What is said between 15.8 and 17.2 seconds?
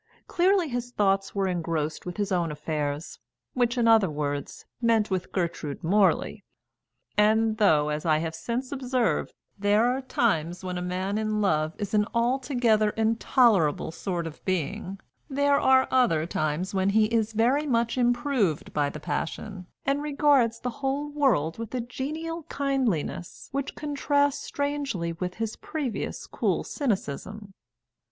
other times when he